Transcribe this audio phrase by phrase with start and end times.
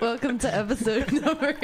[0.00, 1.54] Welcome to episode number.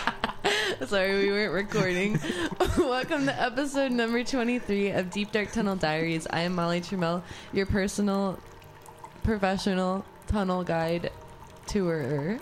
[0.86, 2.18] Sorry, we weren't recording.
[2.78, 6.26] Welcome to episode number 23 of Deep Dark Tunnel Diaries.
[6.30, 7.22] I am Molly Trammell,
[7.52, 8.38] your personal,
[9.22, 11.12] professional tunnel guide
[11.66, 12.40] tourer.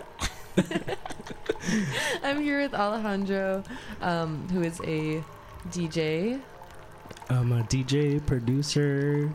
[2.23, 3.65] I'm here with Alejandro,
[3.99, 5.21] um, who is a
[5.71, 6.39] DJ.
[7.29, 9.29] I'm a DJ, producer,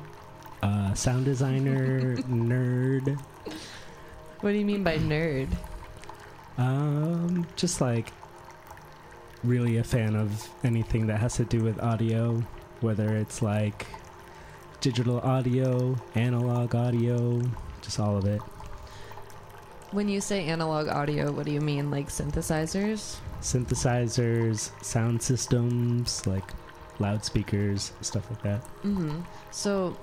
[0.62, 3.22] uh, sound designer, nerd.
[4.40, 5.48] What do you mean by nerd?
[6.58, 8.12] Um, just like
[9.42, 12.42] really a fan of anything that has to do with audio,
[12.80, 13.86] whether it's like
[14.80, 17.42] digital audio, analog audio,
[17.82, 18.40] just all of it.
[19.90, 21.90] When you say analog audio, what do you mean?
[21.90, 23.16] Like synthesizers?
[23.40, 26.44] Synthesizers, sound systems, like
[26.98, 28.64] loudspeakers, stuff like that.
[28.82, 29.20] Mm-hmm.
[29.50, 29.96] So,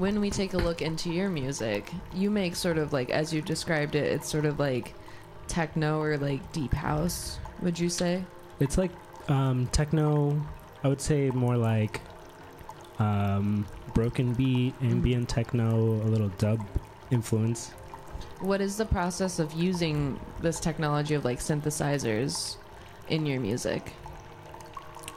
[0.00, 3.42] when we take a look into your music, you make sort of like, as you
[3.42, 4.94] described it, it's sort of like
[5.46, 7.38] techno or like deep house.
[7.60, 8.24] Would you say?
[8.60, 8.92] It's like
[9.28, 10.40] um, techno.
[10.82, 12.00] I would say more like
[12.98, 16.66] um, broken beat, ambient techno, a little dub
[17.10, 17.72] influence.
[18.38, 22.56] What is the process of using this technology of like synthesizers
[23.10, 23.92] in your music?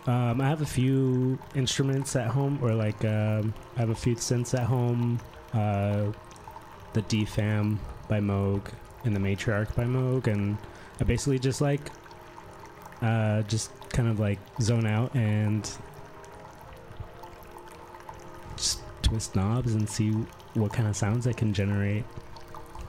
[0.05, 4.15] Um, I have a few instruments at home, or like um, I have a few
[4.15, 5.19] synths at home.
[5.53, 6.11] Uh,
[6.93, 8.67] the DFAM by Moog
[9.03, 10.57] and the Matriarch by Moog, and
[10.99, 11.89] I basically just like
[13.01, 15.69] uh, just kind of like zone out and
[18.55, 20.11] just twist knobs and see
[20.53, 22.05] what kind of sounds I can generate.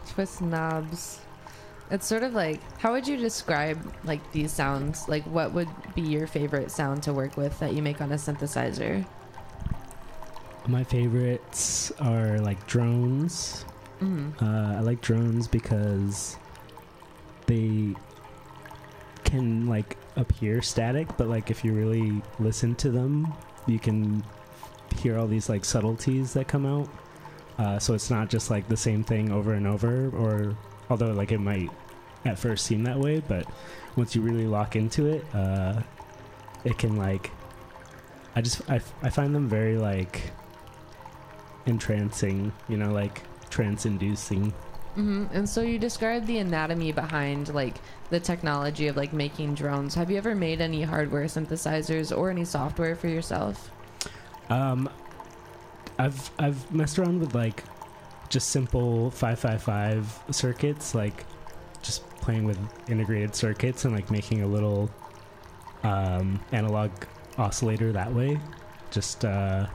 [0.09, 1.21] Twist knobs.
[1.91, 5.09] It's sort of like how would you describe like these sounds?
[5.09, 8.17] Like what would be your favorite sound to work with that you make on a
[8.17, 9.05] synthesizer?
[10.67, 13.65] My favorites are like drones.
[14.01, 16.37] hmm Uh, I like drones because
[17.47, 17.95] they
[19.25, 23.33] can like appear static, but like if you really listen to them,
[23.67, 24.25] you can
[24.97, 26.89] hear all these like subtleties that come out.
[27.59, 30.57] Uh, so it's not just like the same thing over and over, or
[30.91, 31.71] although like it might
[32.25, 33.47] at first seem that way, but
[33.97, 35.81] once you really lock into it, uh,
[36.65, 37.31] it can like.
[38.37, 40.33] I just I, I find them very like
[41.67, 44.53] entrancing, you know, like trance inducing.
[44.95, 47.77] hmm And so you described the anatomy behind like
[48.11, 49.95] the technology of like making drones.
[49.95, 53.71] Have you ever made any hardware synthesizers or any software for yourself?
[54.51, 54.91] Um,
[55.99, 57.63] I've I've messed around with like
[58.35, 61.25] just simple five five five circuits, like
[61.83, 62.59] just playing with
[62.89, 64.91] integrated circuits and like making a little
[65.85, 66.91] um, analog
[67.39, 68.41] oscillator that way.
[68.91, 69.69] Just uh,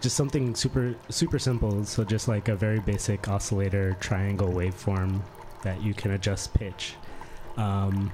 [0.00, 1.84] just something super super simple.
[1.84, 5.20] So just like a very basic oscillator triangle waveform
[5.62, 6.94] that you can adjust pitch.
[7.58, 8.10] Um,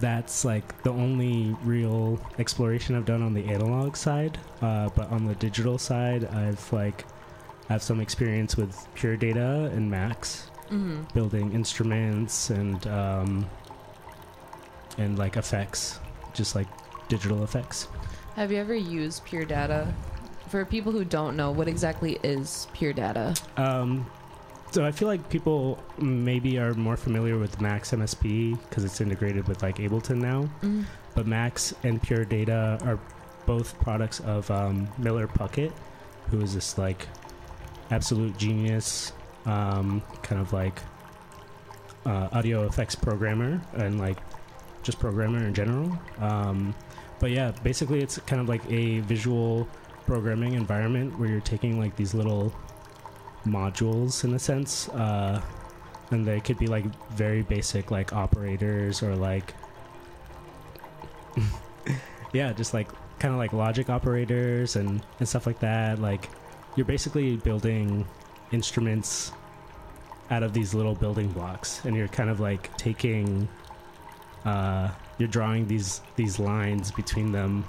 [0.00, 4.36] that's like the only real exploration I've done on the analog side.
[4.60, 7.04] Uh, but on the digital side, I've like
[7.68, 13.48] have some experience with Pure Data and Max, hmm building instruments and um,
[14.98, 16.00] and like effects,
[16.34, 16.66] just like
[17.08, 17.88] digital effects.
[18.36, 19.92] Have you ever used Pure Data?
[20.48, 23.34] For people who don't know, what exactly is Pure Data?
[23.56, 24.06] Um,
[24.70, 29.46] so I feel like people maybe are more familiar with Max MSP because it's integrated
[29.48, 30.42] with like Ableton now.
[30.62, 30.82] Mm-hmm.
[31.14, 32.98] but Max and Pure Data are
[33.46, 35.72] both products of um, Miller Puckette,
[36.30, 37.06] who is this like
[37.90, 39.12] absolute genius,
[39.46, 40.80] um, kind of like
[42.06, 44.18] uh, audio effects programmer and like
[44.82, 45.98] just programmer in general.
[46.20, 46.74] Um,
[47.18, 49.68] but yeah, basically it's kind of like a visual
[50.06, 52.52] programming environment where you're taking like these little
[53.46, 55.42] modules in a sense, uh,
[56.10, 59.54] and they could be like very basic like operators or like
[62.32, 62.88] yeah, just like
[63.18, 66.00] kind of like logic operators and, and stuff like that.
[66.00, 66.28] Like
[66.78, 68.06] you're basically building
[68.52, 69.32] instruments
[70.30, 73.48] out of these little building blocks and you're kind of like taking
[74.44, 74.88] uh
[75.18, 77.64] you're drawing these these lines between them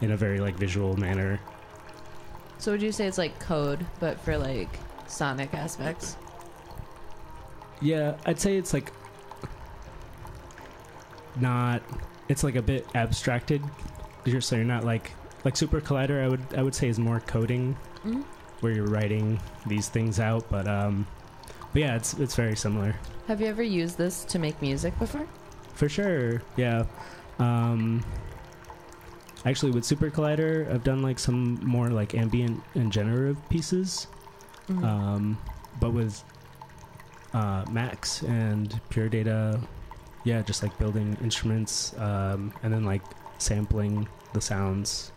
[0.00, 1.38] in a very like visual manner.
[2.58, 4.68] So would you say it's like code, but for like
[5.06, 6.16] sonic aspects?
[7.80, 8.92] Yeah, I'd say it's like
[11.36, 11.82] not
[12.28, 13.62] it's like a bit abstracted.
[14.24, 15.12] You're so you're not like
[15.44, 18.24] like SuperCollider I would I would say is more coding Mhm.
[18.60, 21.06] Where you're writing these things out, but um
[21.72, 22.94] but yeah, it's it's very similar.
[23.28, 25.26] Have you ever used this to make music before?
[25.74, 26.42] For sure.
[26.56, 26.84] Yeah.
[27.38, 28.04] Um
[29.46, 34.06] actually with SuperCollider I've done like some more like ambient and generative pieces.
[34.68, 34.84] Mhm.
[34.84, 35.38] Um
[35.80, 36.22] but with
[37.32, 39.60] uh, Max and Pure Data.
[40.24, 43.02] Yeah, just like building instruments um, and then like
[43.38, 45.12] sampling the sounds,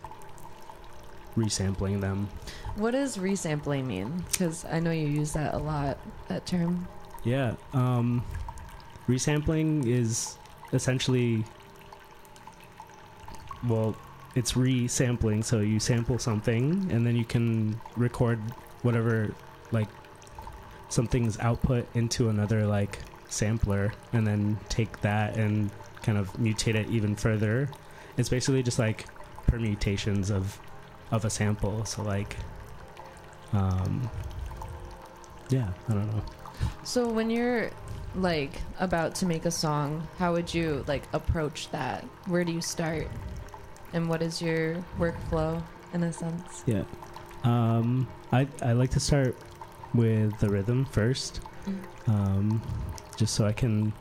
[1.36, 2.28] resampling them.
[2.76, 4.24] What does resampling mean?
[4.30, 5.98] Because I know you use that a lot,
[6.28, 6.88] that term.
[7.22, 8.24] Yeah, um,
[9.08, 10.36] resampling is
[10.72, 11.44] essentially,
[13.68, 13.96] well,
[14.34, 15.44] it's resampling.
[15.44, 18.40] So you sample something, and then you can record
[18.82, 19.32] whatever,
[19.70, 19.88] like,
[20.88, 22.98] something's output into another like
[23.28, 25.70] sampler, and then take that and
[26.02, 27.68] kind of mutate it even further.
[28.16, 29.06] It's basically just like
[29.46, 30.60] permutations of
[31.10, 31.84] of a sample.
[31.84, 32.36] So like,
[33.54, 34.10] um,
[35.48, 36.22] yeah, I don't know.
[36.82, 37.70] So when you're
[38.14, 42.04] like about to make a song, how would you like approach that?
[42.26, 43.08] Where do you start?
[43.92, 45.62] And what is your workflow
[45.92, 46.64] in a sense?
[46.66, 46.84] Yeah.
[47.44, 49.36] Um, I I like to start
[49.94, 51.40] with the rhythm first,
[52.06, 52.60] um,
[53.16, 53.92] just so I can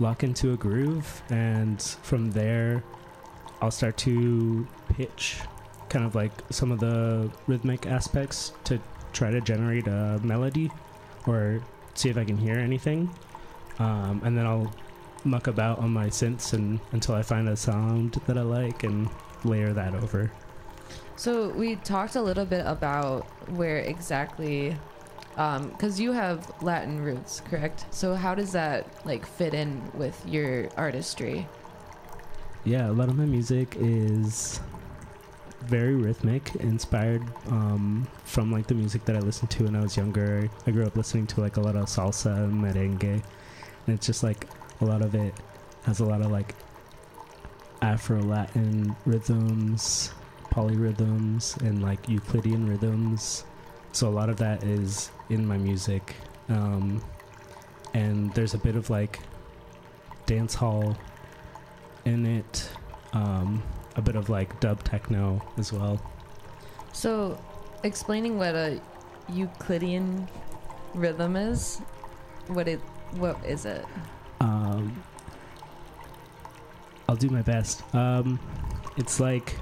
[0.00, 2.82] lock into a groove, and from there,
[3.60, 5.40] I'll start to pitch
[5.90, 8.80] kind of like some of the rhythmic aspects to
[9.12, 10.70] try to generate a melody
[11.26, 11.62] or
[11.94, 13.10] see if I can hear anything.
[13.78, 14.72] Um, and then I'll
[15.24, 19.08] muck about on my synths and until I find a sound that I like and
[19.44, 20.30] layer that over.
[21.16, 24.76] So we talked a little bit about where exactly,
[25.34, 27.84] because you have Latin roots, correct?
[27.90, 31.46] So how does that like fit in with your artistry?
[32.64, 34.60] Yeah, a lot of my music is
[35.62, 39.96] very rhythmic, inspired um, from like the music that I listened to when I was
[39.96, 40.48] younger.
[40.66, 43.22] I grew up listening to like a lot of salsa and merengue, and
[43.94, 44.48] it's just like
[44.80, 45.34] a lot of it
[45.84, 46.54] has a lot of like
[47.82, 50.12] Afro Latin rhythms,
[50.50, 53.44] polyrhythms, and like Euclidean rhythms.
[53.92, 56.14] So a lot of that is in my music,
[56.48, 57.02] um,
[57.94, 59.20] and there's a bit of like
[60.26, 60.96] dance hall
[62.04, 62.68] in it.
[63.12, 63.62] Um,
[63.96, 66.00] a bit of like dub techno as well.
[66.92, 67.38] So,
[67.84, 68.80] explaining what a
[69.28, 70.28] Euclidean
[70.94, 71.78] rhythm is,
[72.48, 72.80] what it
[73.12, 73.84] what is it?
[74.40, 75.02] Um,
[77.08, 77.82] I'll do my best.
[77.94, 78.38] Um,
[78.96, 79.56] it's like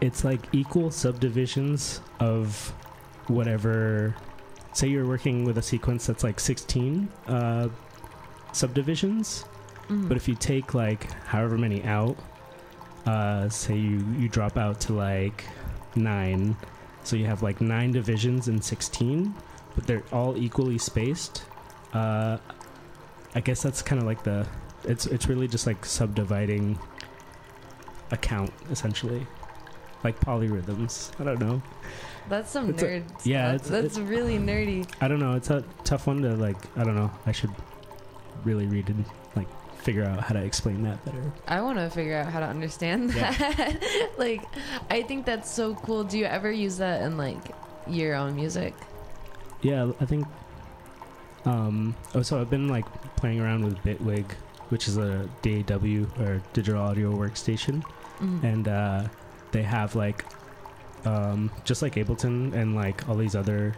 [0.00, 2.72] it's like equal subdivisions of
[3.26, 4.14] whatever.
[4.72, 7.68] Say you're working with a sequence that's like 16 uh,
[8.52, 9.44] subdivisions,
[9.88, 10.06] Mhm.
[10.08, 12.16] but if you take like however many out,
[13.08, 15.44] uh, say you you drop out to like
[15.96, 16.56] nine,
[17.04, 19.34] so you have like nine divisions in 16,
[19.74, 21.44] but they're all equally spaced.
[21.94, 22.36] Uh,
[23.34, 24.46] I guess that's kind of like the
[24.84, 26.78] it's it's really just like subdividing
[28.10, 29.26] a count essentially,
[30.04, 31.18] like polyrhythms.
[31.20, 31.62] I don't know.
[32.28, 33.04] that's some it's a- nerd.
[33.24, 34.86] yeah, it's- that's really nerdy.
[35.00, 35.34] I don't know.
[35.34, 36.56] It's a tough one to like.
[36.76, 37.10] I don't know.
[37.26, 37.50] I should
[38.44, 39.48] really read and like
[39.78, 41.32] figure out how to explain that better.
[41.46, 43.32] I want to figure out how to understand Yeah.
[43.32, 44.10] that.
[44.18, 44.42] like,
[44.90, 46.04] I think that's so cool.
[46.04, 47.54] Do you ever use that in like
[47.86, 48.74] your own music?
[49.62, 50.26] Yeah, I think.
[51.44, 51.94] Um.
[52.14, 52.84] Oh, so I've been like
[53.16, 54.24] playing around with Bitwig,
[54.68, 57.82] which is a DAW or digital audio workstation,
[58.20, 58.42] Mhm.
[58.44, 59.04] and uh,
[59.52, 60.24] they have like,
[61.04, 63.74] um, just like Ableton and like all these other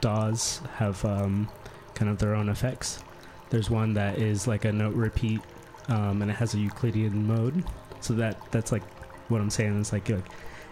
[0.00, 1.48] DAWs have um,
[1.94, 3.02] kind of their own effects.
[3.50, 5.40] There's one that is like a note repeat,
[5.88, 7.64] um, and it has a Euclidean mode.
[8.00, 8.82] So that that's like
[9.28, 10.24] what I'm saying is like, like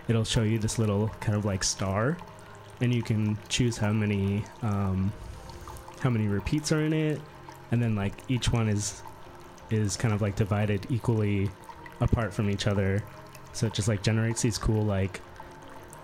[0.08, 2.16] it'll show you this little kind of like star,
[2.80, 5.12] and you can choose how many um,
[6.00, 7.20] how many repeats are in it,
[7.70, 9.02] and then like each one is
[9.70, 11.50] is kind of like divided equally
[12.00, 13.02] apart from each other.
[13.52, 15.20] So it just like generates these cool like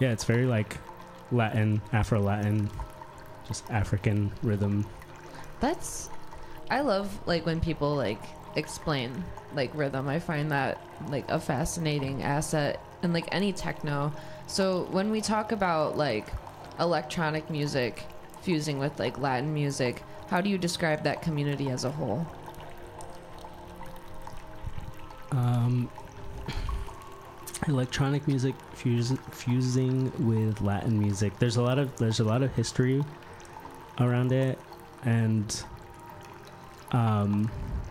[0.00, 0.78] yeah, it's very like
[1.30, 2.70] Latin, Afro Latin,
[3.47, 4.87] just African rhythm.
[5.61, 6.08] That's
[6.73, 8.23] I love like when people like
[8.57, 9.23] explain
[9.55, 10.09] like rhythm.
[10.09, 14.11] I find that like a fascinating asset in like any techno.
[14.47, 16.29] So when we talk about like
[16.81, 18.05] electronic music
[18.41, 22.26] fusing with like Latin music, how do you describe that community as a whole?
[25.33, 25.91] Um,
[27.69, 31.38] electronic music fuse, fusing with Latin music.
[31.38, 33.05] There's a lot of there's a lot of history
[34.00, 34.59] around it,
[35.05, 35.62] and
[36.92, 37.50] um,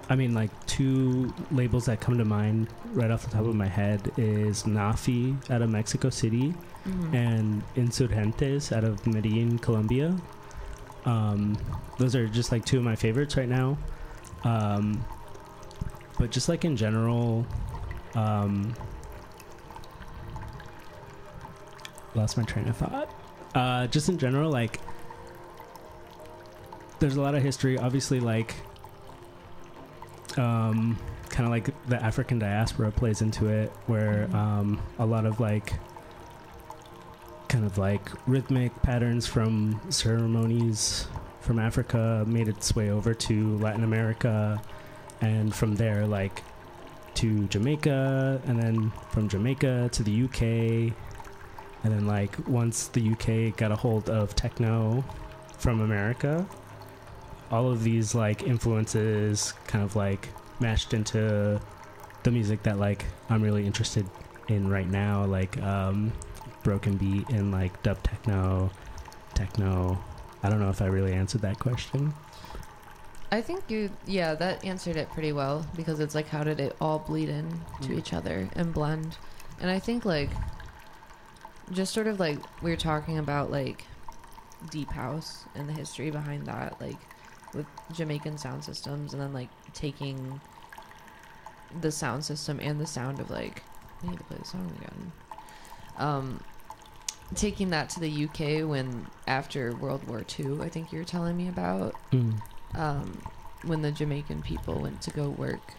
[0.10, 3.68] I mean like two labels that come to mind right off the top of my
[3.68, 6.54] head is NAAFI out of Mexico City
[6.86, 7.14] Mhm.
[7.14, 10.16] and Insurgentes out of Medellin, Colombia.
[11.06, 11.56] Um,
[11.98, 13.78] those are just like two of my favorites right now.
[14.44, 15.04] Um,
[16.20, 17.46] but just like in general,
[18.16, 18.74] um,
[22.16, 23.10] lost my train of thought.
[23.56, 24.80] Uh, just in general, like
[27.00, 27.78] there's a lot of history.
[27.78, 28.56] Obviously, like
[30.38, 30.98] um,
[31.30, 34.36] kind of like the African diaspora plays into it, where Mhm.
[34.36, 35.74] um, a lot of like
[37.48, 41.08] kind of like rhythmic patterns from ceremonies
[41.42, 44.62] from Africa made its way over to Latin America,
[45.22, 46.44] and from there, like
[47.16, 50.94] to Jamaica, and then from Jamaica to the UK,
[51.84, 55.04] and then like once the UK got a hold of techno
[55.58, 56.46] from America,
[57.52, 60.30] all of these like influences kind of like
[60.60, 61.60] mashed into
[62.24, 64.08] the music that like I'm really interested
[64.48, 66.12] in right now, like um,
[66.64, 68.70] broken beat and like dub techno,
[69.34, 70.02] techno.
[70.44, 72.14] I don't know if I really answered that question.
[73.34, 76.76] I think you, yeah, that answered it pretty well because it's like, how did it
[76.82, 77.50] all bleed in
[77.82, 77.98] to Mm.
[77.98, 79.18] each other and blend?
[79.62, 80.30] And I think like,
[81.72, 83.86] just sort of like we were talking about like
[84.70, 86.98] deep house and the history behind that, like
[87.54, 90.40] with Jamaican sound systems, and then like taking
[91.80, 93.64] the sound system and the sound of like,
[94.04, 95.12] I need to play the song again.
[95.98, 96.44] Um,
[97.36, 101.38] taking that to the UK when after World War II, I think you were telling
[101.38, 101.96] me about
[102.76, 103.22] um,
[103.66, 105.74] when the Jamaican people went to go work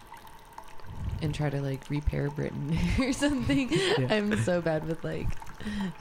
[1.21, 3.69] and try to like repair Britain or something.
[4.09, 5.27] I'm so bad with like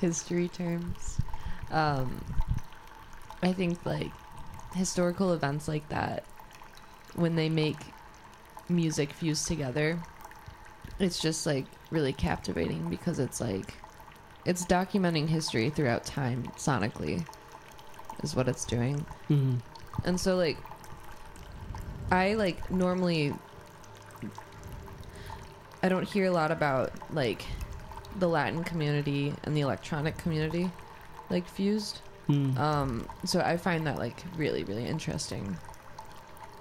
[0.01, 1.19] history terms.
[1.71, 2.25] Um,
[3.43, 4.13] I think like
[4.75, 6.25] historical events like that,
[7.15, 7.79] when they make
[8.69, 10.01] music fused together,
[10.99, 13.75] it's just like really captivating because it's like
[14.45, 17.27] it's documenting history throughout time sonically,
[18.23, 19.05] is what it's doing.
[19.31, 19.61] Mm.
[20.05, 20.59] And so like
[22.11, 23.35] I like normally
[25.83, 27.45] I don't hear a lot about like
[28.19, 30.71] the Latin community and the electronic community
[31.31, 32.01] like fused.
[32.33, 32.59] Mm.
[32.59, 35.57] Um so I find that like really really interesting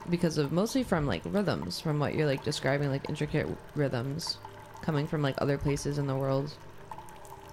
[0.10, 4.38] because of mostly from like rhythms from what you're like describing like intricate rhythms
[4.82, 6.54] coming from like other places in the world.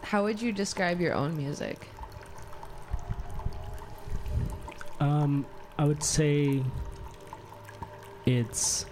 [0.03, 1.87] How would you describe your own music?
[5.01, 5.47] Um,
[5.79, 6.63] I would say
[8.27, 8.87] it's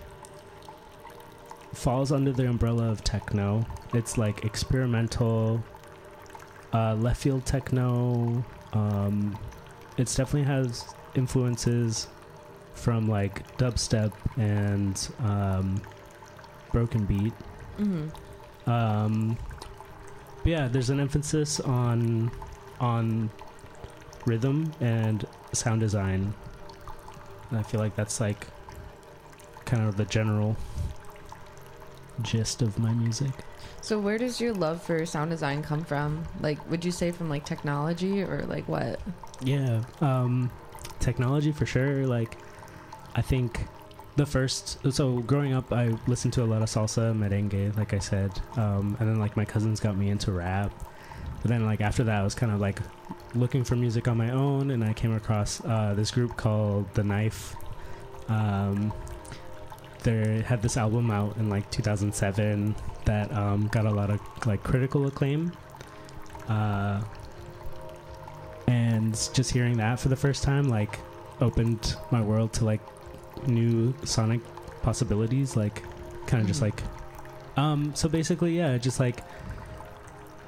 [1.72, 3.64] falls under the umbrella of techno.
[3.92, 5.62] It's like experimental,
[6.72, 8.44] uh, left field techno.
[8.76, 9.38] Um,
[9.96, 12.08] it definitely has influences
[12.74, 15.80] from like dubstep and um,
[16.72, 17.32] broken beat.
[17.78, 18.10] Mhm.
[18.66, 19.38] Um,
[20.42, 22.30] but yeah, there's an emphasis on
[22.80, 23.30] on
[24.26, 26.34] rhythm and sound design.
[27.50, 28.46] And I feel like that's like
[29.64, 30.56] kind of the general
[32.22, 33.32] gist of my music.
[33.80, 36.24] So where does your love for sound design come from?
[36.40, 39.00] Like would you say from like technology or like what?
[39.42, 40.50] Yeah, um,
[41.00, 42.06] technology for sure.
[42.06, 42.38] Like,
[43.14, 43.66] I think
[44.16, 44.78] the first.
[44.92, 48.96] So growing up, I listened to a lot of salsa, merengue, like I said, um,
[48.98, 50.72] and then like my cousins got me into rap.
[51.42, 52.80] But then like after that, I was kind of like
[53.34, 57.04] looking for music on my own, and I came across uh, this group called The
[57.04, 57.54] Knife.
[58.28, 58.92] Um,
[60.06, 64.62] they had this album out in like 2007 that um, got a lot of like
[64.62, 65.52] critical acclaim.
[66.48, 67.02] Uh,
[68.68, 70.98] and just hearing that for the first time like
[71.40, 72.80] opened my world to like
[73.46, 74.40] new sonic
[74.82, 75.82] possibilities like
[76.26, 76.64] kind of just Mhm.
[76.64, 76.82] like
[77.56, 79.22] um so basically yeah just like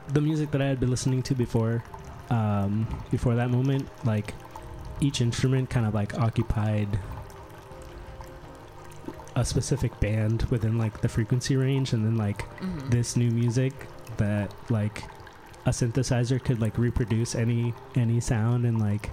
[0.08, 1.84] the music that i had been listening to before
[2.30, 4.34] um before that moment like
[5.00, 6.88] each instrument kind of like occupied
[9.38, 12.90] a specific band within like the frequency range and then like Mhm.
[12.90, 13.72] this new music
[14.16, 15.04] that like
[15.64, 19.10] a synthesizer could like reproduce any any sound and like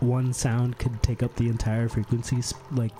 [0.00, 2.92] one sound could take up the entire frequencies like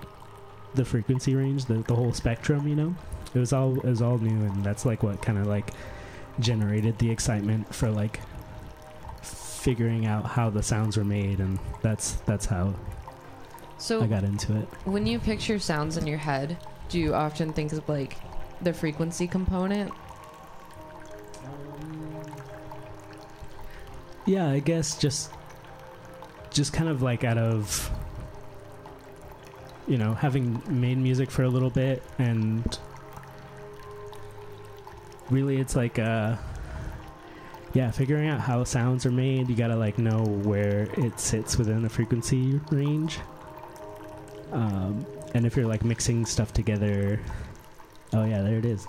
[0.74, 2.94] the frequency range the, the whole spectrum you know
[3.34, 5.70] it was all it was all new and that's like what kind of like
[6.40, 8.20] generated the excitement for like
[9.22, 12.72] figuring out how the sounds were made and that's that's how
[13.78, 16.56] So i got into it when you picture sounds in your head,
[16.88, 18.16] do you often think of like
[18.62, 19.92] the frequency component?
[24.26, 25.30] Yeah, I guess just
[26.50, 27.90] just kind of like out of
[29.86, 32.78] you know, having made music for a little bit and
[35.30, 36.36] really it's like uh
[37.74, 41.58] yeah, figuring out how sounds are made, you got to like know where it sits
[41.58, 43.18] within the frequency range.
[44.54, 47.20] Um and if you're like mixing stuff together,
[48.12, 48.86] oh yeah, there it is.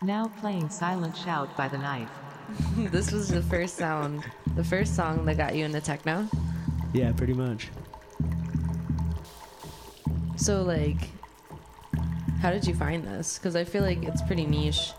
[0.00, 2.08] Now playing Silent Shout by the Knife.
[2.76, 6.28] this was the first sound, the first song that got you into techno.
[6.92, 7.68] Yeah, pretty much.
[10.36, 11.10] So like,
[12.40, 13.38] how did you find this?
[13.38, 14.92] Because I feel like it's pretty niche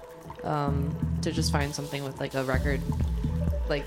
[0.43, 2.81] um, to just find something with like a record,
[3.69, 3.85] like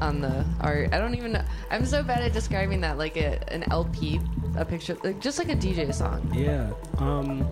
[0.00, 0.92] on the art.
[0.92, 1.44] I don't even know.
[1.70, 4.20] I'm so bad at describing that, like a, an LP,
[4.56, 6.30] a picture, like just like a DJ song.
[6.34, 6.70] Yeah.
[6.98, 7.46] Um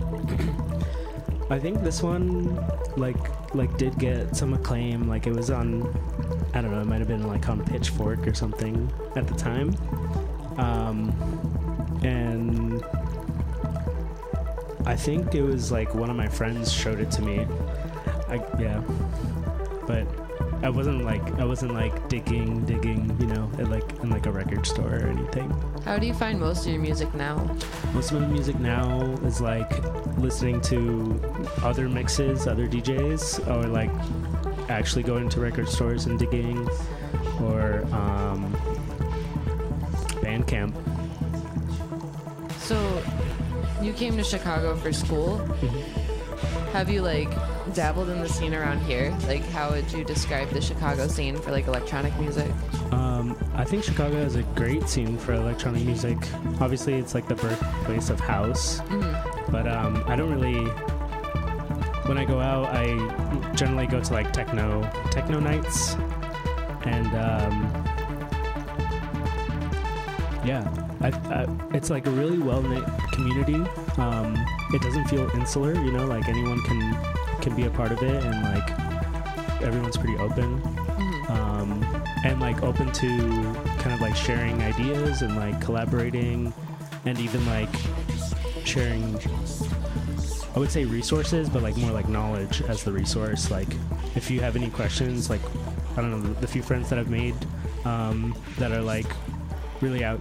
[1.50, 2.56] I think this one
[2.96, 3.16] like
[3.54, 5.08] like did get some acclaim.
[5.08, 5.82] Like it was on
[6.54, 9.74] I don't know, it might have been like on Pitchfork or something at the time.
[10.56, 11.12] Um
[12.02, 12.84] and
[14.86, 17.46] I think it was like one of my friends showed it to me.
[18.28, 18.82] I yeah.
[19.86, 20.06] But
[20.64, 24.32] I wasn't like I wasn't like digging, digging, you know, at like in like a
[24.32, 25.50] record store or anything.
[25.84, 27.36] How do you find most of your music now?
[27.92, 29.70] Most of my music now is like
[30.16, 31.20] listening to
[31.62, 33.90] other mixes, other DJs, or like
[34.70, 36.66] actually going to record stores and digging,
[37.42, 38.50] or um,
[40.24, 40.74] Bandcamp.
[42.60, 43.02] So,
[43.82, 45.36] you came to Chicago for school.
[46.72, 47.28] Have you like
[47.72, 49.16] dabbled in the scene around here?
[49.26, 52.50] Like, how would you describe the Chicago scene for like electronic music?
[52.92, 56.18] Um, I think Chicago is a great scene for electronic music.
[56.60, 59.52] Obviously, it's like the birthplace of house, Mm-hmm.
[59.52, 60.64] but um, I don't really.
[62.06, 62.84] When I go out, I
[63.54, 65.94] generally go to like techno techno nights,
[66.84, 67.72] and um,
[70.44, 70.68] yeah,
[71.00, 73.56] I, I, it's like a really well knit community.
[73.96, 74.36] Um,
[74.74, 76.94] it doesn't feel insular, you know, like anyone can
[77.44, 80.60] can be a part of it, and like everyone's pretty open
[81.24, 81.32] Mm-hmm.
[81.32, 83.08] um, and like open to
[83.78, 86.52] kind of like sharing ideas and like collaborating
[87.04, 87.68] and even like
[88.64, 89.18] sharing
[90.54, 93.68] i would say resources but like more like knowledge as the resource like
[94.14, 95.40] if you have any questions like
[95.92, 97.34] i don't know the, the few friends that i've made
[97.84, 99.06] um, that are like
[99.80, 100.20] really out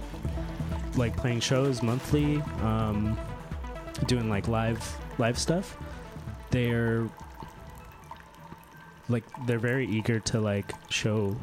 [0.96, 3.18] like playing shows monthly um,
[4.06, 5.76] doing like live live stuff
[6.54, 7.08] they're
[9.08, 11.36] like they're very eager to like show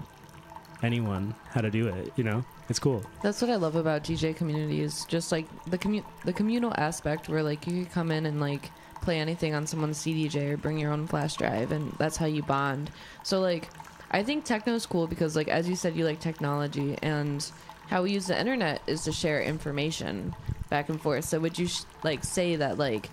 [0.83, 4.33] anyone how to do it you know it's cool That's what I love about DJ
[4.33, 8.25] community is just like the commu- the communal aspect where like you could come in
[8.25, 12.15] and like play anything on someone's CDJ or bring your own flash drive and that's
[12.15, 12.89] how you bond.
[13.23, 13.67] So like
[14.11, 17.45] I think techno is cool because like as you said you like technology and
[17.89, 20.33] how we use the internet is to share information
[20.69, 21.25] back and forth.
[21.25, 23.09] So would you sh- like say that like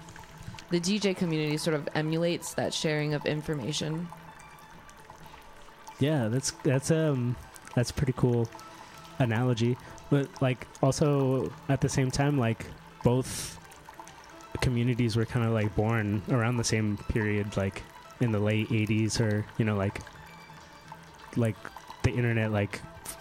[0.71, 4.09] the DJ community sort of emulates that sharing of information?
[6.01, 7.35] yeah that's that's um
[7.75, 8.49] that's pretty cool
[9.19, 9.77] analogy
[10.11, 12.67] but like also at the same time like
[13.03, 13.59] both
[14.61, 17.83] communities were kind of like born around the same period like
[18.21, 20.01] in the late 80s or you know like
[21.37, 21.57] like
[22.03, 22.81] the internet like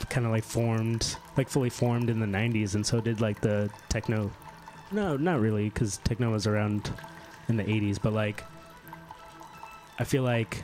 [0.09, 3.69] kind of like formed like fully formed in the 90s and so did like the
[3.89, 4.31] techno
[4.91, 6.91] no not really because techno was around
[7.47, 8.43] in the 80s but like
[9.99, 10.63] i feel like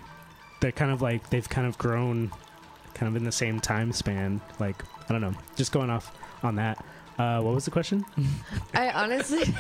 [0.60, 2.32] they're kind of like they've kind of grown
[2.94, 6.56] kind of in the same time span like i don't know just going off on
[6.56, 6.84] that
[7.18, 8.04] uh, what was the question
[8.74, 9.44] I honestly,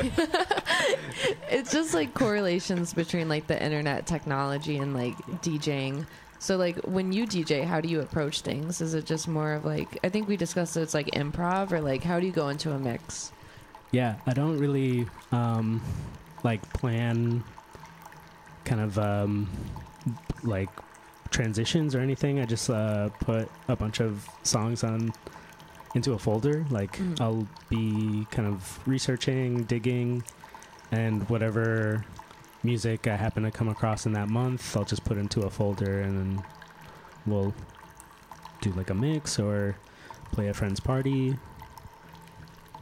[1.51, 6.07] it's just like correlations between like the internet technology and like DJing.
[6.39, 8.81] So like when you DJ, how do you approach things?
[8.81, 11.79] Is it just more of like I think we discussed it, it's like improv or
[11.79, 13.31] like how do you go into a mix?
[13.91, 15.81] Yeah, I don't really um,
[16.43, 17.43] like plan
[18.65, 19.49] kind of um,
[20.43, 20.69] like
[21.31, 22.39] transitions or anything.
[22.39, 25.13] I just uh, put a bunch of songs on
[25.95, 26.65] into a folder.
[26.69, 27.21] Like Mhm.
[27.21, 30.23] I'll be kind of researching, digging,
[30.91, 32.03] and whatever
[32.63, 36.01] music I happen to come across in that month, I'll just put into a folder,
[36.01, 36.43] and then
[37.25, 37.53] we'll
[38.61, 39.75] do like a mix or
[40.31, 41.37] play a friend's party.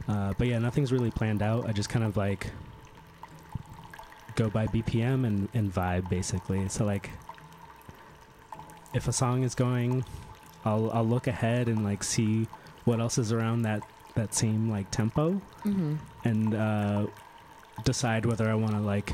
[0.08, 1.68] Uh, but yeah, nothing's really planned out.
[1.68, 2.48] I just kind of like
[4.36, 6.68] go by BPM and, and vibe basically.
[6.68, 7.10] So like,
[8.94, 10.04] if a song is going,
[10.64, 12.46] I'll I'll look ahead and like see
[12.84, 13.82] what else is around that
[14.14, 15.94] that same like tempo Mm-hmm.
[16.24, 17.06] and uh,
[17.84, 19.12] decide whether I want to like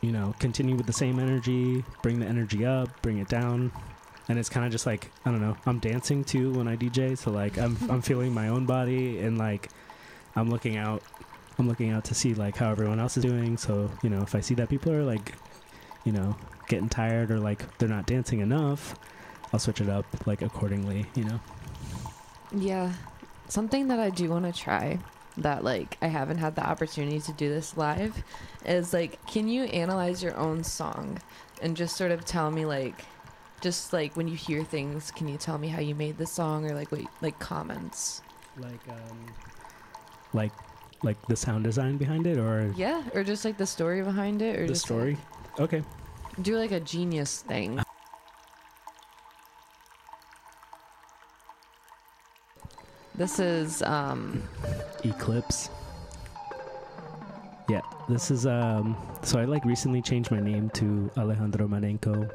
[0.00, 3.72] you know continue with the same energy, bring the energy up, bring it down.
[4.30, 5.56] And it's kind of just like I don't know.
[5.64, 9.38] I'm dancing too when I DJ, so like I'm I'm feeling my own body and
[9.38, 9.70] like
[10.36, 11.02] I'm looking out.
[11.58, 13.56] I'm looking out to see like how everyone else is doing.
[13.56, 15.34] So you know if I see that people are like,
[16.04, 16.36] you know,
[16.68, 18.94] getting tired or like they're not dancing enough,
[19.52, 21.06] I'll switch it up like accordingly.
[21.14, 21.40] You know.
[22.52, 22.92] Yeah.
[23.48, 24.98] Something that I do want to try
[25.38, 28.22] that like I haven't had the opportunity to do this live
[28.64, 31.18] is like can you analyze your own song
[31.62, 33.04] and just sort of tell me like
[33.60, 36.68] just like when you hear things can you tell me how you made the song
[36.68, 38.22] or like what like comments
[38.58, 39.26] like um
[40.32, 40.52] like
[41.02, 44.58] like the sound design behind it or Yeah, or just like the story behind it,
[44.58, 45.16] or the just story?
[45.58, 45.82] Okay.
[46.42, 47.80] do like a genius thing.
[53.14, 54.42] This is um
[55.04, 55.70] Eclipse.
[57.68, 58.96] Yeah, this is um.
[59.22, 62.30] So I like recently changed my name to Alejandro Marenco.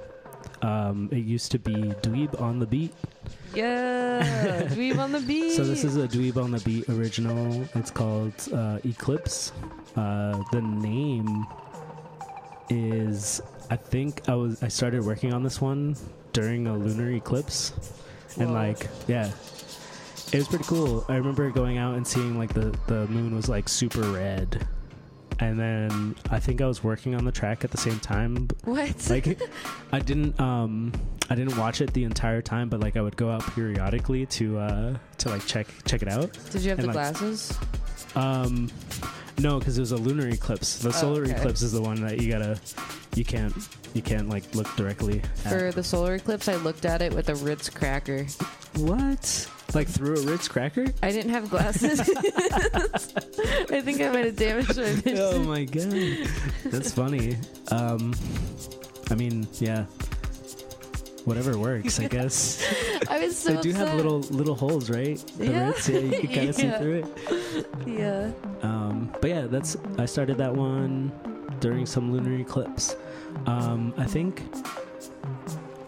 [0.62, 2.94] Um, it used to be Dweeb on the Beat.
[3.54, 5.52] yeah, Dweeb on the beat.
[5.58, 7.64] So this is a Dweeb on the Beat original.
[7.76, 9.52] It's called uh, Eclipse.
[9.96, 11.46] Uh, the name
[12.70, 15.96] is I think I was I started working on this one
[16.32, 17.74] during a lunar eclipse,
[18.40, 19.32] and like yeah,
[20.32, 21.06] it was pretty cool.
[21.10, 24.66] I remember going out and seeing like the the moon was like super red,
[25.40, 28.48] and then I think I was working on the track at the same time.
[28.64, 28.94] what?
[29.10, 29.40] Like
[29.92, 30.92] I didn't um
[31.30, 34.58] I didn't watch it the entire time, but like I would go out periodically to
[34.58, 36.32] uh to like check check it out.
[36.52, 37.58] Did you have and, the like, glasses?
[38.16, 38.70] Um,
[39.40, 40.78] no, because it was a lunar eclipse.
[40.80, 41.32] The Oh, solar okay.
[41.36, 42.60] eclipse is the one that you gotta,
[43.16, 43.54] you can't,
[43.94, 45.22] you can't like look directly.
[45.46, 45.52] At.
[45.52, 48.26] For the solar eclipse, I looked at it with a Ritz cracker.
[48.78, 49.50] what?
[49.74, 50.86] Like through a Ritz cracker?
[51.02, 52.00] I didn't have glasses.
[53.72, 55.18] I think I might have damaged my vision.
[55.20, 56.28] oh my god,
[56.66, 57.38] that's funny.
[57.70, 58.14] Um,
[59.10, 59.86] I mean, yeah,
[61.26, 62.64] whatever works, I guess.
[63.10, 65.18] I was so they do have little little holes, right?
[65.38, 65.68] The Yeah.
[65.68, 67.68] Ritz, yeah, you can kind of see through it.
[67.86, 68.32] Yeah.
[68.62, 71.12] Um, but yeah, that's I started that one
[71.60, 72.96] during some lunar eclipse.
[73.48, 74.44] Um, I think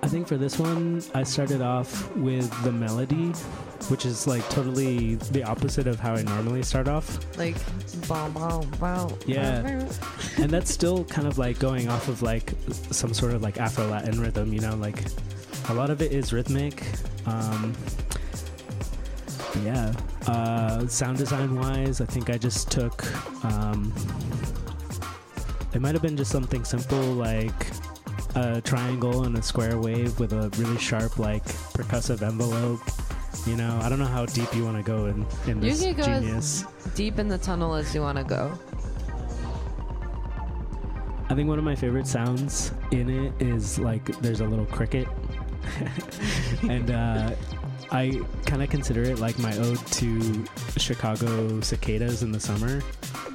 [0.06, 3.30] I think for this one I started off with the melody,
[3.90, 7.36] which is like totally the opposite of how I normally start off.
[7.40, 7.56] Like,
[8.08, 9.18] bow, bow, bow.
[9.26, 9.84] Yeah.
[10.38, 12.54] And that's still kind of like going off of like
[12.92, 15.04] some sort of like Afro Latin rhythm, you know, like
[15.70, 16.84] a lot of it is rhythmic.
[17.26, 17.74] Um,
[19.64, 19.92] yeah.
[20.28, 23.04] Uh, sound design wise, I think I just took.
[23.44, 23.92] Um,
[25.74, 27.66] it might have been just something simple like
[28.36, 31.44] a triangle and a square wave with a really sharp, like
[31.74, 32.82] percussive envelope.
[33.46, 35.84] You know, I don't know how deep you want to go in, in You this
[35.84, 36.66] could go as- genius.
[36.96, 38.58] Deep in the tunnel as you want to go.
[41.28, 45.08] I think one of my favorite sounds in it is like there's a little cricket,
[46.70, 47.32] and uh,
[47.92, 50.46] I kind of consider it like my ode to
[50.78, 52.82] Chicago cicadas in the summer,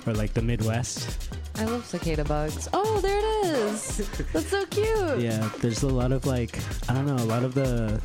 [0.06, 1.34] or like the Midwest.
[1.60, 2.70] I love cicada bugs.
[2.72, 3.98] Oh, there it is.
[4.32, 5.20] That's so cute.
[5.20, 8.00] Yeah, there's a lot of like I don't know, a lot of the.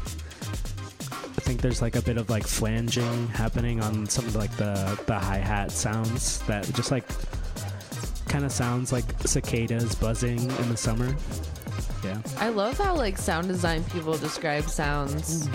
[1.01, 4.99] I think there's like a bit of like flanging happening on some of like the
[5.05, 7.05] the hi hat sounds that just like
[8.27, 11.15] kind of sounds like cicadas buzzing in the summer.
[12.03, 12.21] Yeah.
[12.37, 15.47] I love how like sound design people describe sounds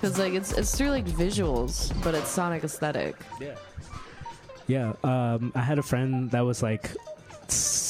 [0.00, 3.16] because like it's it's through like visuals, but it's sonic aesthetic.
[3.40, 3.56] Yeah.
[4.68, 4.92] Yeah.
[5.02, 6.94] Um, I had a friend that was like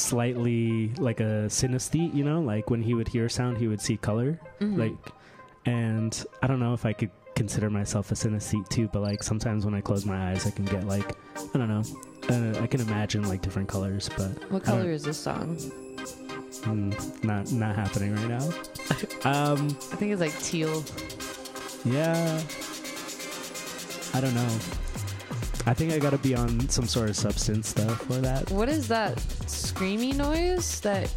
[0.09, 3.95] slightly like a synesthete, you know, like when he would hear sound, he would see
[3.97, 4.39] color.
[4.59, 4.77] Mhm.
[4.77, 4.97] Like,
[5.65, 9.65] and I don't know if I could consider myself a synesthete too, but like sometimes
[9.65, 11.15] when I close my eyes, I can get like,
[11.53, 11.83] I don't know,
[12.29, 15.57] uh, I can imagine like different colors, but what color is this song?
[16.65, 18.45] mm, not not happening right now.
[19.31, 20.83] um, I think it's like teal.
[21.85, 22.41] yeah,
[24.13, 24.49] I don't know.
[25.69, 28.49] I think I gotta be on some sort of substance though for that.
[28.49, 30.79] What is that screamy noise?
[30.81, 31.11] That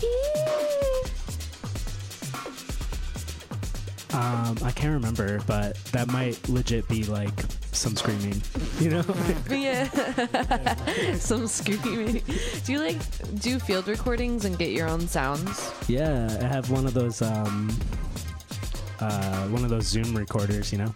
[4.13, 7.33] Um, I can't remember, but that might legit be like
[7.73, 8.43] some screaming,
[8.79, 9.05] you know?
[9.51, 9.89] yeah,
[11.15, 12.23] some screaming.
[12.67, 12.99] Do you like
[13.41, 15.73] do field recordings and get your own sounds?
[15.89, 17.75] yeah, I have one of those, um,
[19.01, 20.95] uh, one of those Zoom recorders, you know?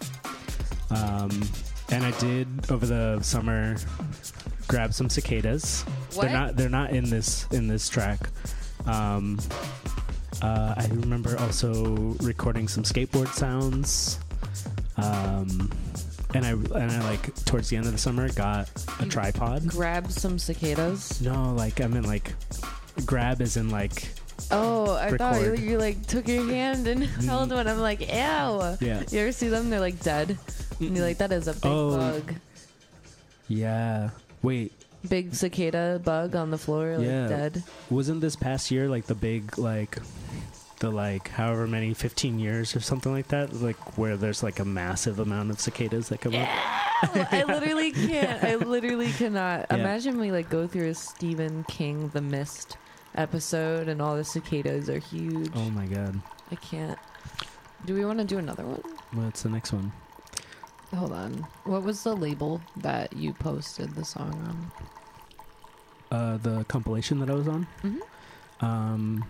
[0.90, 1.30] Um,
[1.90, 3.76] and I did over the summer
[4.68, 5.82] grab some cicadas.
[6.14, 6.22] What?
[6.22, 8.20] They're not, they're not in this, in this track.
[8.86, 9.38] Um,
[10.42, 14.18] uh, I remember also recording some skateboard sounds.
[14.96, 15.70] Um,
[16.34, 18.68] and I, and I like towards the end of the summer got
[19.00, 19.66] a You- tripod.
[19.68, 21.20] Grab some cicadas.
[21.20, 22.32] No, like I mean like
[23.04, 24.08] grab is in like
[24.50, 27.66] Oh, I thought you, you like took your hand and held one.
[27.66, 28.06] I'm like, ew.
[28.06, 29.02] yeah.
[29.10, 29.70] You ever see them?
[29.70, 30.38] They're like dead.
[30.80, 31.96] And like, that is a big Oh.
[31.96, 32.34] bug.
[33.48, 34.10] Yeah.
[34.42, 34.72] Wait,
[35.08, 37.28] Big cicada bug on the floor, like Yeah.
[37.28, 37.62] dead.
[37.90, 39.98] wasn't this past year like the big like
[40.80, 44.64] the like however many 15 years or something like that like where there's like a
[44.64, 46.48] massive amount of cicadas that come up
[47.32, 48.42] I literally can't.
[48.42, 49.66] I literally cannot.
[49.70, 49.76] Yeah.
[49.76, 52.76] Imagine we like go through a Stephen King The Mist
[53.14, 55.52] episode and all the cicadas are huge.
[55.54, 56.98] oh my god I can't.
[57.84, 58.82] Do we want to do another one?
[59.12, 59.92] what's the next one
[60.94, 61.46] Hold on.
[61.64, 64.70] What was the label that you posted the song on?
[66.12, 67.66] uh, the compilation that I was on.
[67.82, 67.98] Mhm.
[68.60, 69.24] Um,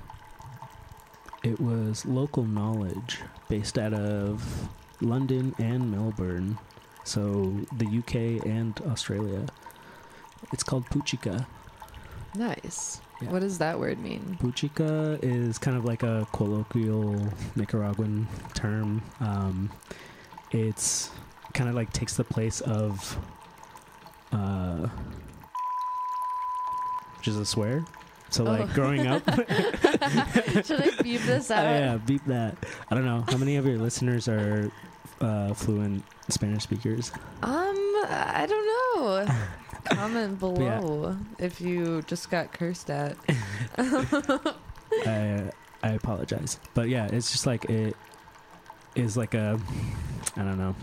[1.42, 4.68] it was local knowledge based out of
[5.00, 6.58] London and Melbourne,
[7.02, 9.46] so the UK and Australia.
[10.52, 11.46] It's called Puchica.
[12.34, 13.00] Nice.
[13.22, 13.30] Yeah.
[13.30, 14.36] What does that word mean?
[14.40, 19.02] Puchica is kind of like a colloquial Nicaraguan term.
[19.20, 19.70] Um,
[20.50, 21.10] it's
[21.56, 23.18] kind of like takes the place of,
[24.32, 24.86] uh,
[27.18, 27.84] which is a swear.
[28.30, 28.74] So like Oh.
[28.74, 29.22] growing up,
[30.66, 32.56] Should I beep this out Oh, yeah, beep that.
[32.90, 34.70] I don't know how many of your listeners are
[35.20, 37.12] uh, fluent Spanish speakers.
[37.42, 37.74] Um,
[38.08, 39.26] I don't know.
[39.96, 43.16] Comment below if you just got cursed at.
[43.78, 45.50] I
[45.82, 47.96] I apologize, but yeah, it's just like it
[48.96, 49.58] is like a
[50.36, 50.74] I don't know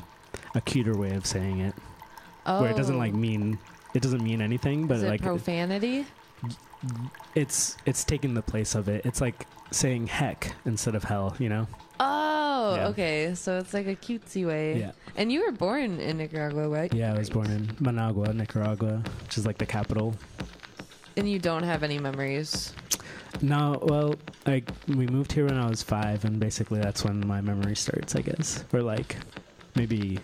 [0.55, 1.73] a cuter way of saying it,
[2.45, 3.17] Oh, where it doesn't like oh.
[3.17, 3.57] mean
[3.93, 6.05] it doesn't mean anything, but is it like profanity?
[7.35, 9.05] it's it's taking the place of it.
[9.05, 11.67] It's like saying heck instead of hell, you know?
[11.99, 12.87] Oh, Yeah.
[12.89, 13.35] okay.
[13.35, 14.79] So it's like a cutesy way.
[14.79, 16.93] Yeah, And you were born in Nicaragua, right?
[16.93, 17.13] yeah.
[17.13, 20.15] I was born in Managua, Nicaragua, which is like the capital.
[21.17, 22.73] And you don't have any memories.
[23.41, 27.41] No, well, I we moved here when I was five, and basically that's when my
[27.41, 29.15] memory starts, I guess, or like
[29.75, 30.19] maybe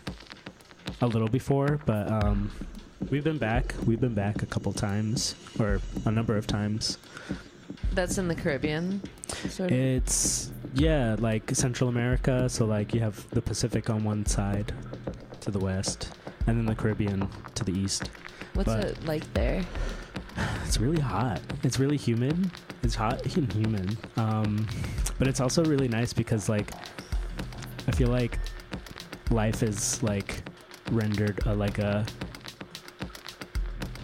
[1.01, 1.79] a little before.
[1.85, 2.51] But um,
[3.09, 3.73] we've been back.
[3.85, 6.97] We've been back a couple times, or a number of times.
[7.93, 9.01] That's in the Caribbean.
[9.49, 9.77] Sort of.
[9.77, 12.49] It's yeah, like Central America.
[12.49, 14.73] So like you have the Pacific on one side
[15.41, 16.11] to the west,
[16.47, 18.09] and then the Caribbean to the east.
[18.53, 19.63] What's but- it like there?
[20.65, 21.41] It's really hot.
[21.63, 22.51] It's really humid.
[22.83, 23.97] It's hot and humid.
[24.17, 24.67] Um,
[25.17, 26.71] but it's also really nice because like
[27.87, 28.37] I feel like
[29.31, 30.43] life is like
[30.91, 32.05] rendered a, like a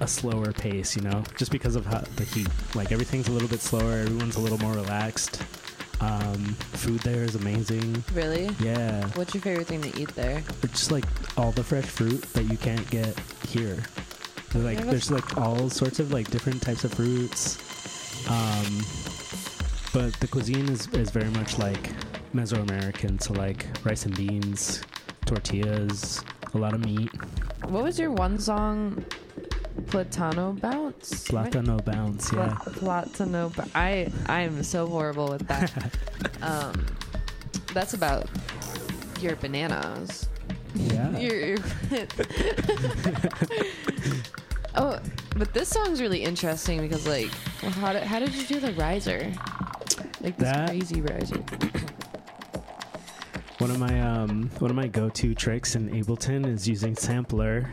[0.01, 2.49] a slower pace, you know, just because of how, the heat.
[2.75, 3.99] Like everything's a little bit slower.
[3.99, 5.41] Everyone's a little more relaxed.
[6.01, 6.38] Um,
[6.73, 8.03] food there is amazing.
[8.13, 8.49] Really?
[8.59, 10.43] Yeah, What's your favorite thing to eat there?
[10.61, 11.05] it's just like
[11.38, 13.77] all the fresh fruit that you can't get here.
[14.53, 17.57] Like there's like all sorts of like different types of fruits.
[18.29, 18.83] Um,
[19.93, 21.91] but the cuisine is, is very much like
[22.33, 24.81] Mesoamerican, so like rice and beans,
[25.25, 27.09] tortillas, a lot of meat,
[27.67, 29.03] What was your one song?
[29.88, 31.29] Platano bounce.
[31.33, 31.51] right?
[31.51, 32.55] platano bounce, yeah.
[32.63, 33.53] Pla- Platano.
[33.55, 35.71] Ba- I I am so horrible with that.
[36.41, 36.85] um,
[37.73, 38.27] that's about
[39.19, 40.27] your bananas.
[40.75, 41.17] Yeah.
[41.17, 41.57] Your, your
[44.75, 44.99] oh,
[45.35, 47.29] but this song's really interesting because like,
[47.81, 49.31] how did how did you do the riser?
[50.21, 51.43] Like this That- crazy riser.
[53.65, 57.67] One of my um one of my go-to tricks in Ableton is using sampler.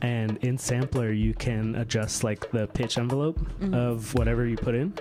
[0.00, 3.74] And in sampler you can adjust like the pitch envelope Mhm.
[3.74, 4.94] of whatever you put in.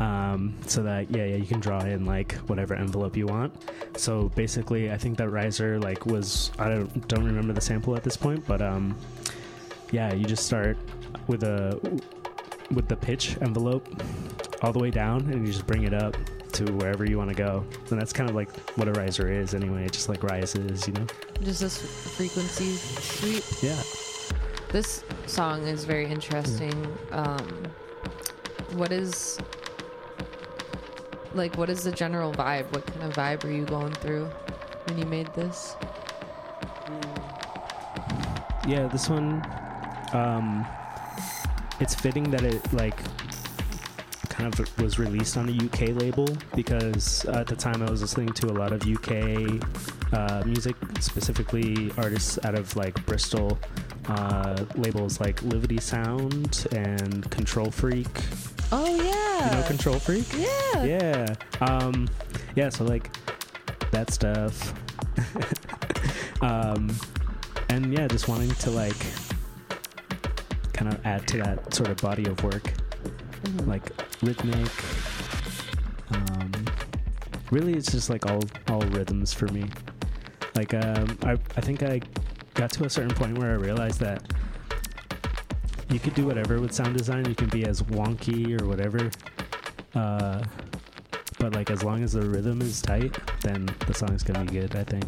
[0.00, 3.52] Um, so that yeah yeah you can draw in like whatever envelope you want.
[3.96, 8.02] So basically i think that riser like was i don't don't remember the sample at
[8.02, 8.96] this point but um
[9.92, 10.76] yeah you just start
[11.28, 11.78] with a
[12.72, 13.86] with the pitch envelope
[14.62, 16.16] all the way down and you just bring it up
[16.58, 19.54] to wherever you want to go and that's kind of like what a riser is
[19.54, 21.06] anyway it just like rises you know
[21.42, 21.78] Just this
[22.16, 23.44] frequency sweep.
[23.62, 23.80] yeah
[24.72, 26.76] This song is very interesting.
[27.10, 27.46] Um,
[28.74, 29.38] what is
[31.32, 31.56] like?
[31.56, 32.66] What is the general vibe?
[32.74, 34.26] What kind of vibe were you going through
[34.86, 35.74] when you made this?
[38.66, 39.42] yeah this one
[40.12, 40.66] um
[41.80, 42.98] it's fitting that it like
[44.38, 48.28] kind of was released on a uk label because at the time i was listening
[48.28, 49.10] to a lot of uk
[50.12, 53.58] uh, music specifically artists out of like bristol
[54.06, 58.06] uh, labels like livity sound and control freak
[58.70, 59.50] Oh yeah.
[59.50, 60.84] you know control freak yeah.
[60.84, 62.08] yeah um
[62.54, 63.10] yeah so like
[63.90, 64.72] that stuff
[66.42, 66.94] um
[67.70, 68.96] and yeah just wanting to like
[70.72, 72.72] kind of add to that sort of body of work
[73.44, 73.68] Mhm.
[73.68, 74.70] like rhythmic
[76.10, 76.50] um
[77.50, 79.64] really it's just like all all rhythms for me.
[80.54, 82.00] Like um i i think i
[82.54, 84.22] got to a certain point where i realized that
[85.90, 87.24] you could do whatever with sound design.
[87.24, 89.10] You can be as wonky or whatever
[89.94, 90.42] uh
[91.38, 94.74] but like as long as the rhythm is tight then the song's gonna be good
[94.76, 95.04] i think.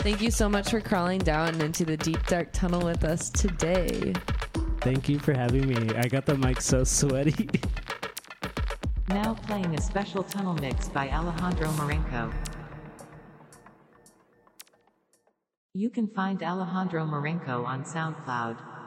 [0.00, 4.14] Thank you so much for crawling down into the deep dark tunnel with us today.
[4.80, 7.48] Thank you for having me i got the mic so sweaty
[9.08, 12.30] Now playing a special tunnel mix by Alejandro Marenco.
[15.72, 18.77] You can find Alejandro Marenco on SoundCloud.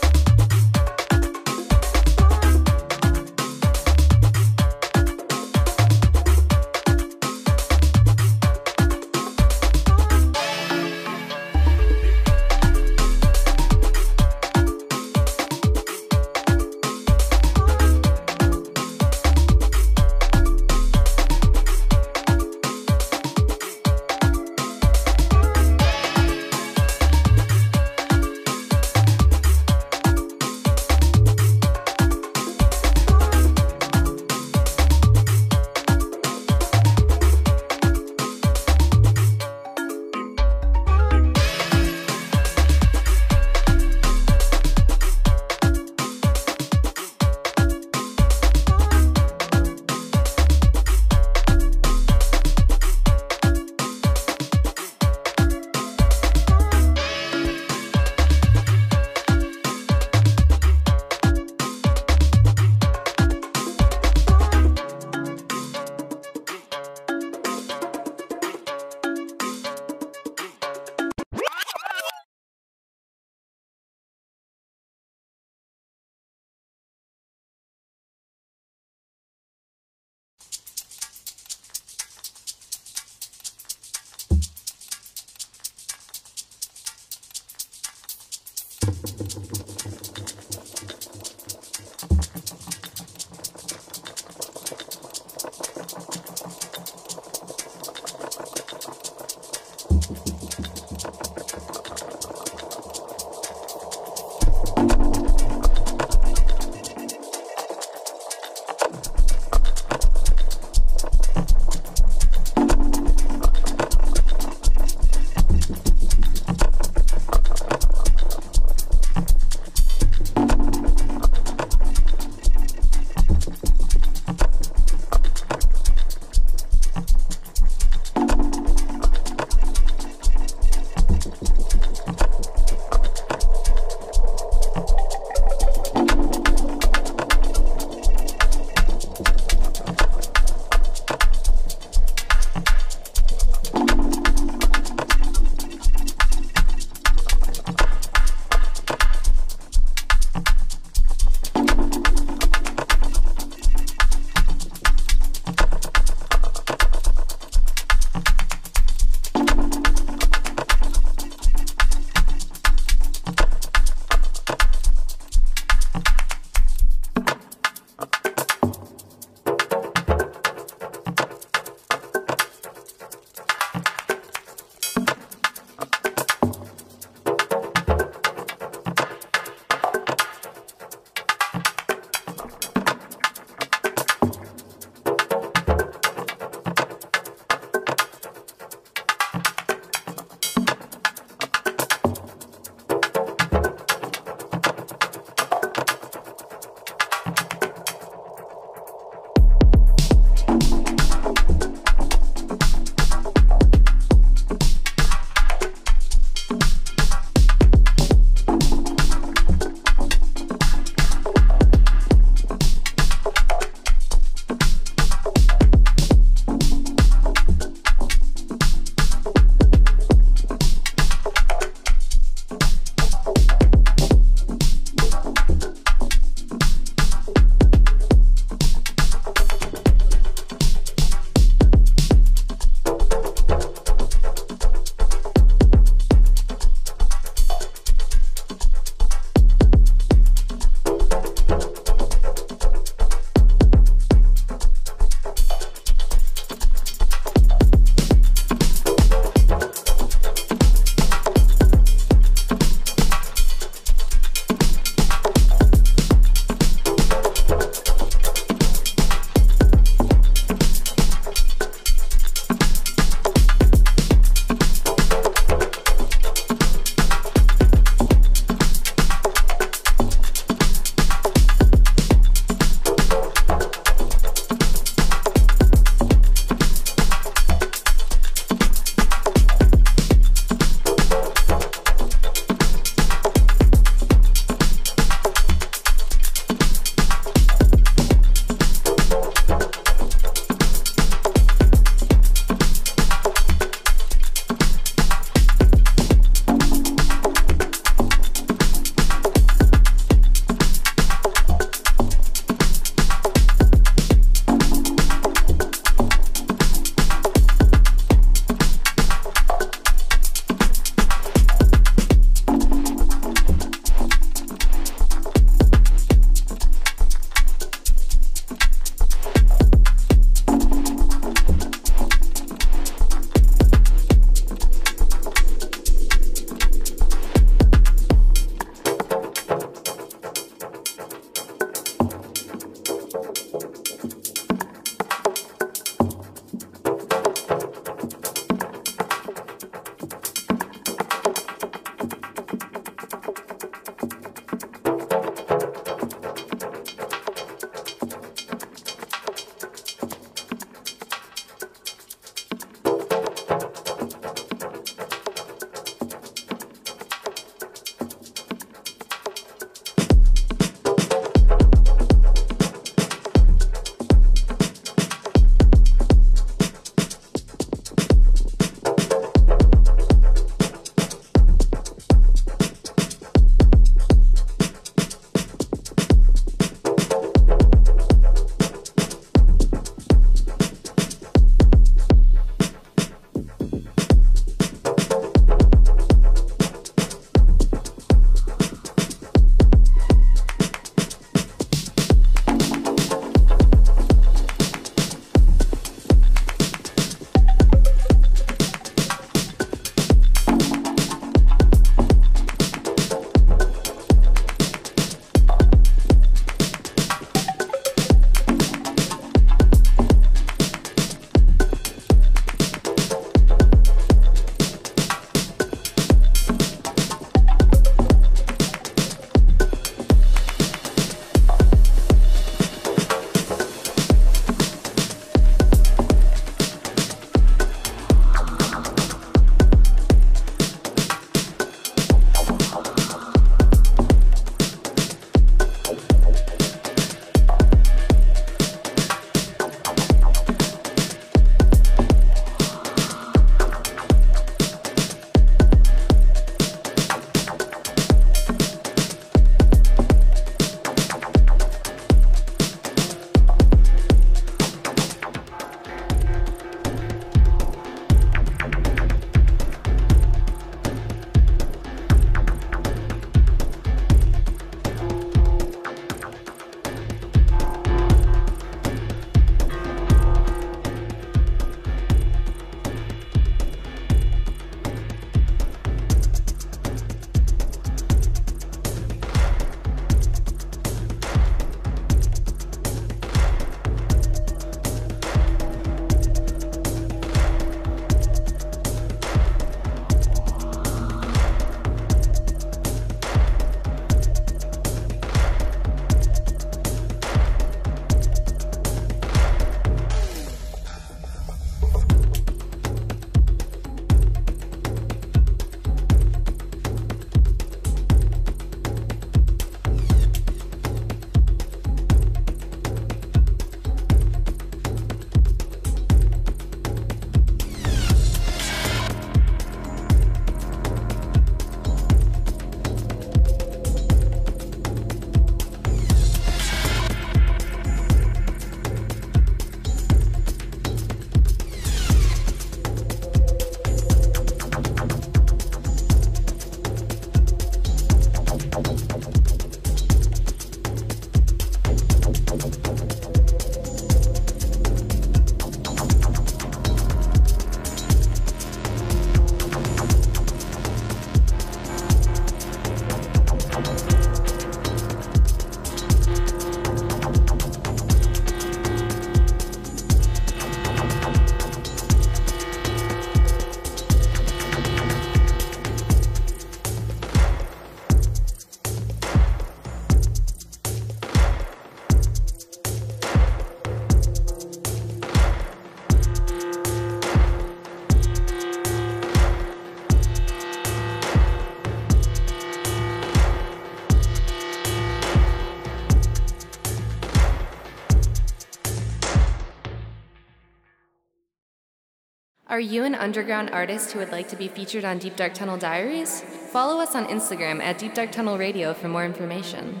[592.74, 595.76] Are you an underground artist who would like to be featured on Deep Dark Tunnel
[595.76, 596.40] Diaries?
[596.72, 600.00] Follow us on Instagram at Deep Dark Tunnel Radio for more information.